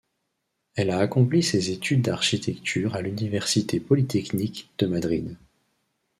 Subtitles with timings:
[0.73, 5.37] Elle a accompli ses études d'architecture à l'Université polytechnique de Madrid.